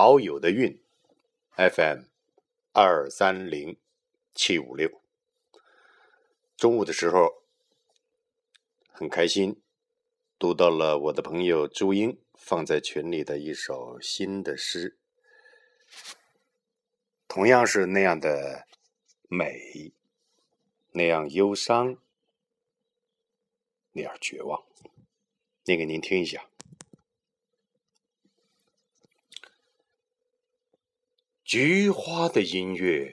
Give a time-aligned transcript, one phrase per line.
[0.00, 0.80] 好友的韵
[1.56, 2.02] ，FM
[2.72, 3.80] 二三零
[4.32, 5.02] 七五六。
[6.56, 7.42] 中午的时候，
[8.92, 9.60] 很开心，
[10.38, 14.96] 读到了我的朋友朱英放在群里的一首新的诗，
[17.26, 18.68] 同样是那样的
[19.28, 19.92] 美，
[20.92, 21.98] 那样忧伤，
[23.90, 24.64] 那样绝望。
[25.64, 26.48] 念给您听一下。
[31.48, 33.10] 菊花的音乐，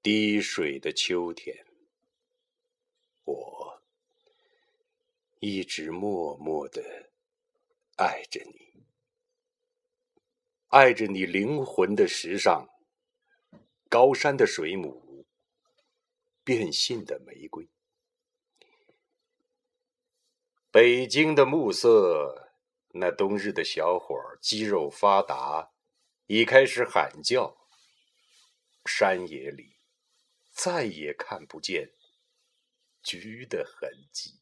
[0.00, 1.66] 滴水的秋天，
[3.24, 3.82] 我
[5.40, 7.10] 一直默默的
[7.96, 8.84] 爱着你，
[10.68, 12.68] 爱着你灵魂的时尚，
[13.88, 15.26] 高山的水母，
[16.44, 17.68] 变性的玫瑰，
[20.70, 22.52] 北京的暮色，
[22.90, 25.70] 那冬日的小伙肌肉发达。
[26.26, 27.68] 已开始喊叫，
[28.86, 29.76] 山野里
[30.50, 31.90] 再也看不见
[33.02, 34.40] 菊的痕迹，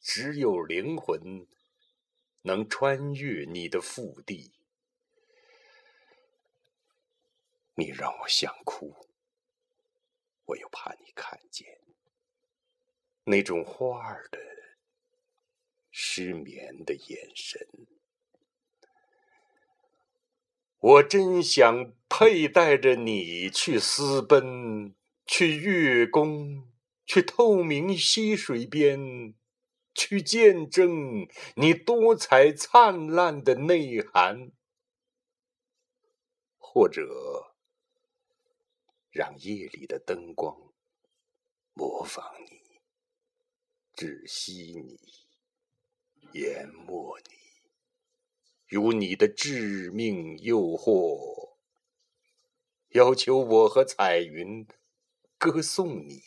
[0.00, 1.46] 只有灵魂
[2.42, 4.52] 能穿越你的腹地。
[7.74, 9.08] 你让我想哭，
[10.46, 11.80] 我又怕你看见
[13.24, 14.38] 那种花儿的
[15.90, 17.66] 失眠的眼神。
[20.82, 26.68] 我真想佩戴着你去私奔，去月宫，
[27.06, 29.32] 去透明溪水边，
[29.94, 34.50] 去见证你多彩灿烂的内涵，
[36.58, 37.54] 或者
[39.12, 40.72] 让夜里的灯光
[41.74, 42.80] 模仿你，
[43.94, 44.98] 窒息你，
[46.32, 47.51] 淹没你。
[48.72, 51.58] 如你的致命诱惑，
[52.88, 54.66] 要求我和彩云
[55.36, 56.22] 歌颂你，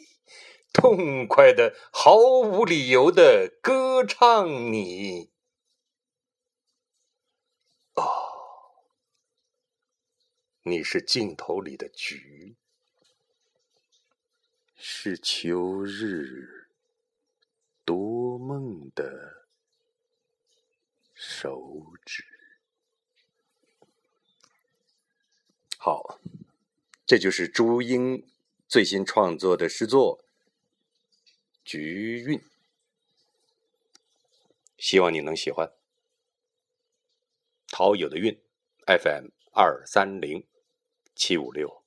[0.71, 5.31] 痛快的、毫无理由的歌唱你。
[7.95, 8.03] 哦，
[10.61, 12.55] 你是镜头里的菊，
[14.75, 16.67] 是秋日
[17.83, 19.44] 多梦的
[21.27, 22.23] 手指。
[25.77, 26.19] 好，
[27.05, 28.27] 这就是朱英
[28.67, 30.19] 最新创作的诗作
[31.63, 32.39] 《菊韵》，
[34.77, 35.71] 希望你能喜欢。
[37.69, 38.39] 陶友的韵
[38.85, 40.47] ，FM 二三零
[41.15, 41.83] 七五六，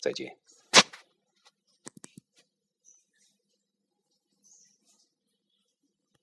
[0.00, 0.39] 再见。